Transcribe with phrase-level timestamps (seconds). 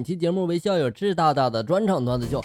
[0.00, 2.42] 本期节目为校友志大大的专场段子秀。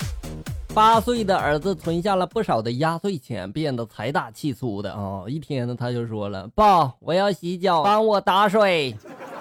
[0.73, 5.23] 八岁的儿子存下了不少的压岁钱，变得财大气粗的啊！
[5.25, 8.93] 一天呢，他就说了：“爸，我要洗脚，帮我打水。”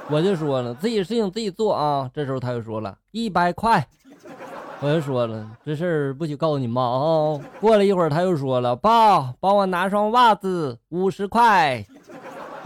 [0.08, 3.84] 我就说了：“自己事情自己做啊。”这时候他又说了：“一百块。”
[4.78, 11.84] 我就说了：“这事儿不许告诉你妈啊。”过了一会儿，他又说了：“爸，帮我拿双袜子，五十块。”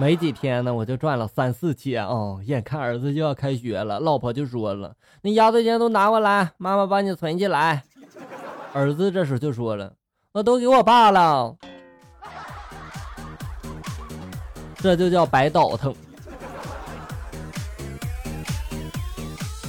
[0.00, 2.40] 没几天呢，我就赚了三四千哦！
[2.44, 7.82] 眼看儿子就要开学了，老婆就说了：“那压岁钱都拿过来，妈妈帮你存起来。”
[8.72, 9.92] 儿子这时候就说了
[10.32, 11.56] ：“那都给我爸了。”
[14.78, 15.92] 这就叫白倒腾。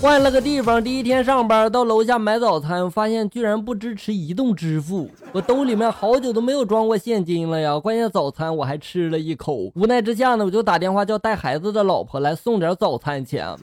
[0.02, 5.10] 换了个地方，第一天上班到楼下买早餐，发现居然不支持移动支付。
[5.34, 7.78] 我兜里面好久都没有装过现金了呀！
[7.78, 9.70] 关键早餐我还吃了一口。
[9.76, 13.54] 无奈之下呢，我就打电话叫带孩子的老婆来送点早餐钱。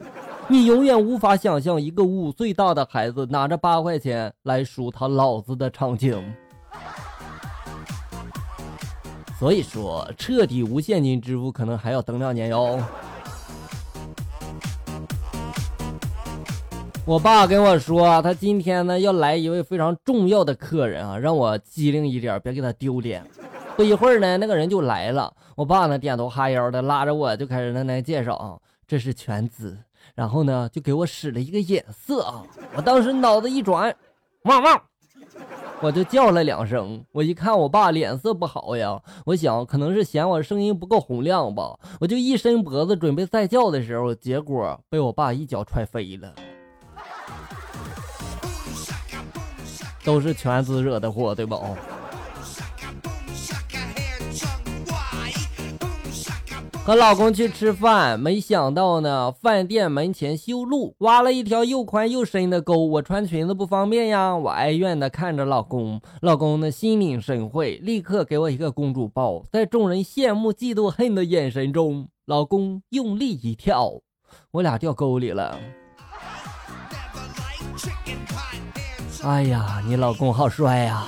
[0.47, 6.23] 你永远无法想象一个五岁大的孩子拿着八块钱来数他老子的场景。
[9.39, 12.79] 所以说，彻底无现金支付可能还要等两年哟。
[17.07, 23.23] 我爸跟我说，他今天呢要来一位非常重要的客人啊，让我机灵一点，别给他丢脸。
[23.77, 25.33] 不一会儿呢，那个人就来了。
[25.55, 29.77] 我爸呢点头哈腰的拉着我就开始那那介绍啊，这是全子。
[30.15, 32.43] 然后呢，就给我使了一个眼色啊！
[32.75, 33.95] 我当时脑子一转，
[34.43, 34.81] 汪汪，
[35.79, 37.01] 我就叫了两声。
[37.13, 46.33] 我一看我爸脸色不好呀，我想可能是嫌我声音不够洪亮吧，我就一伸脖子准备再叫的时候，结果被我爸一脚踹飞了。
[50.07, 51.59] 都是全子惹的祸，对吧？
[56.85, 62.77] 和老公去吃饭，没想到呢，饭店门前修路，挖了一条又宽又深的沟。
[62.85, 65.99] 我穿裙子不方便呀，我哀怨的看着老公。
[66.21, 69.43] 老公呢，心领神会，立刻给我一个公主抱。
[69.51, 73.91] 在众人羡慕、嫉妒、恨的眼神中，老公用力一跳，
[74.51, 75.59] 我俩掉沟里了。
[79.27, 81.03] 哎呀，你老公好帅呀！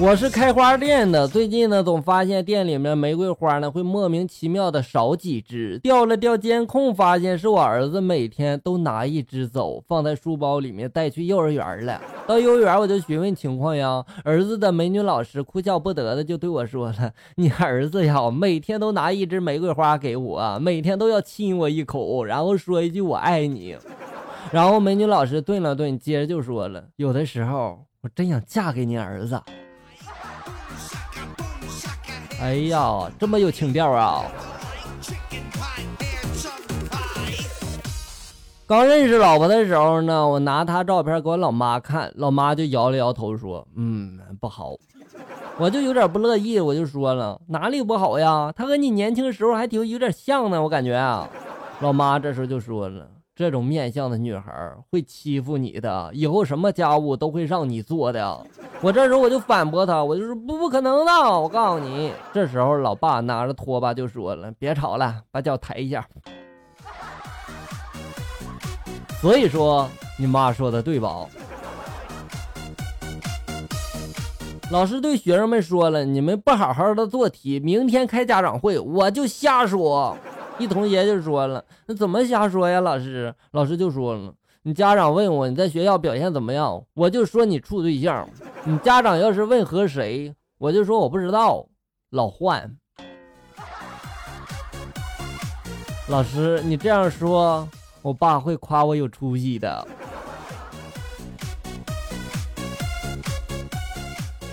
[0.00, 12.00] 我是开花店的，最近呢总发现店里面玫瑰花呢会莫名其妙的少几枝，调了调监控，发现是我儿子每天都拿一支走，放在书包里面带去幼儿园了。
[12.28, 23.76] 到幼儿园我就询问情况呀，儿子的美女老师哭笑不得的就对我说了：“你儿子呀，每天都拿一支玫瑰花给我，每天都要亲我一口，然后说一句我爱你。”
[24.52, 29.42] 然后美女老师顿了顿，接着就说了：“有的时候我真想嫁给你儿子。”
[32.40, 34.22] 哎呀，这么有情调啊！
[38.66, 44.74] 刚认识老婆的时候呢，我拿她照片给我老妈看，老妈就摇了摇头说：“嗯，不好。”
[45.58, 48.52] 我就有点不乐意，我就说了：“哪里不好呀？
[48.54, 51.28] 她和你年轻时候还挺有点像呢，我感觉啊。”
[51.80, 53.08] 老妈这时候就说了。
[53.38, 54.50] 这种面相的女孩
[54.90, 58.44] 会欺负你的，以后什么家务都会让你做的。
[58.80, 62.12] 我这时候我就反驳他，我就说不不可能的，我告诉你。
[62.34, 66.04] 这时候老爸拿着拖把就说了：“别吵了，把脚抬一下。”
[69.22, 69.88] 所以说
[70.18, 71.24] 你妈说的对吧？
[74.72, 80.16] 老师对学生们说了：“你们不好好的做题，明天开家长会我就瞎说。”
[80.58, 88.28] 一同学就说了：“那怎么瞎说呀？”老师，老师就说了：“你家长问我你在学校表现怎么样，我就说你处对象。
[88.64, 91.66] 你家长要是问和谁，我就说我不知道。”
[92.10, 92.76] 老换。
[96.08, 97.68] 老师，你这样说，
[98.02, 99.86] 我爸会夸我有出息的。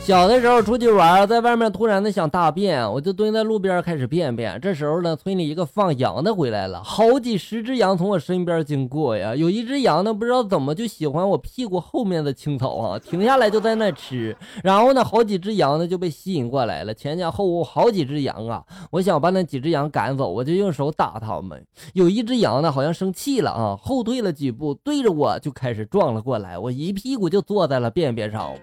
[0.05, 4.61] 小的时候出去玩，在外面突然的想大便，我就蹲在路边开始便便。
[4.61, 9.35] 这时候呢，村里一个放羊的回来了，好几十只羊从我身边经过呀。
[9.35, 14.37] 有一只羊呢，不知道怎么就喜欢我屁股后面的青草啊，停下来就在那吃。
[14.63, 18.63] 然后呢，好几只羊呢就被吸引过来了，前前后后好几只羊啊。
[18.91, 21.65] 我想把那几只羊赶走，我就用手打它们。
[21.93, 28.53] 有一只羊呢，好像生气了啊，后退了几步，对着我就开始撞了过来，我一屁股就坐在了便便上。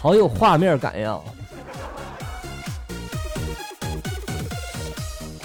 [0.00, 1.18] 好有画面感呀！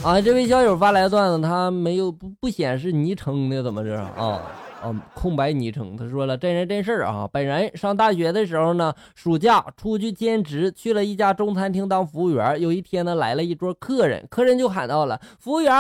[0.04, 4.42] 啊，这位校友发来段子，他没有不不显示昵称的，怎么着啊？
[4.82, 5.96] 啊，空白昵称。
[5.96, 12.60] 他说了真人真事儿啊，本人上大学的时候呢，暑假出去兼职，去了一家中餐厅当服务员。
[12.60, 15.72] 有一天呢，来了一桌客人，客人就喊到了服务员。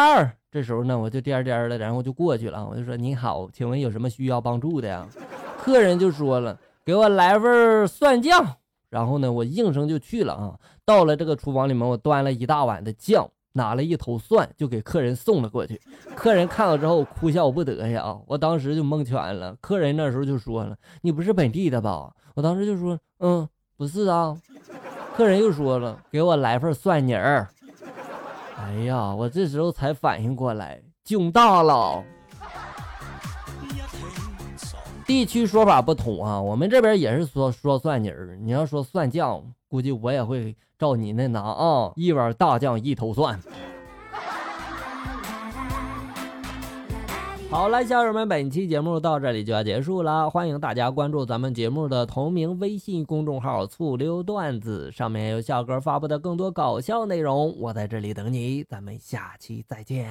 [0.51, 5.05] 这时候呢，我就颠颠的，然后就过去了，我就说您好，请问有什么需要帮助的呀？
[5.59, 8.55] 客人就说了，给我来份蒜酱。
[8.91, 10.59] 然后呢，我应声就去了啊。
[10.85, 13.27] 到了这个厨房里面，我端了一大碗的酱。
[13.53, 15.77] 拿了一头蒜就给客人送了过去，
[16.15, 19.53] 客人看到之后哭笑不得呀，我当时就蒙圈了。
[19.59, 20.73] 客人那时候就说了
[21.03, 23.45] ：“你不是本地的吧？”我当时就说：“嗯，
[23.75, 24.37] 不是啊。”
[25.17, 27.45] 客人又说了：“给我来份蒜泥儿。”
[28.55, 32.01] 哎呀，我这时候才反应过来，囧大了。
[35.11, 40.55] 地区说法不同啊，我们这边也是说说蒜泥儿，你要说蒜酱，估计我也会。
[40.79, 43.39] 照你那拿啊，一碗大酱一头蒜。
[47.51, 57.55] 好了，小友们，本期节目到这里就要结束了，欢迎大家关注咱们节目的同名微信公众号“醋溜段子”，上面有小哥发布的更多搞笑内容。
[57.59, 60.09] 我在这里等你，咱们下期再见。